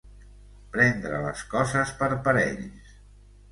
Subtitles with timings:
[0.75, 2.99] Prendre les coses per parells.